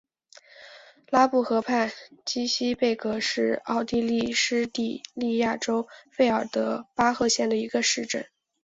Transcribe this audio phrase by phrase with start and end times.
[1.11, 1.91] 拉布河畔
[2.25, 8.25] 基希贝格是奥地利施蒂利亚州费尔德巴赫县的一个市镇。